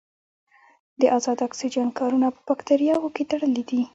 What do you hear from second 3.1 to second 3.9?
کې تړلې ده.